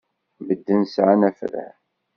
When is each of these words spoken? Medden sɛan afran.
Medden 0.45 0.81
sɛan 0.93 1.21
afran. 1.29 1.75